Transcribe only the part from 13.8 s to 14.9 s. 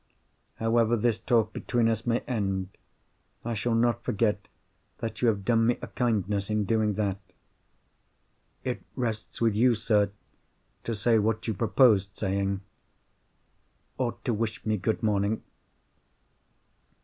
or to wish me